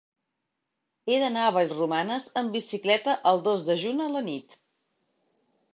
[1.11, 4.61] He d'anar a Vallromanes amb bicicleta el dos de juny a la nit.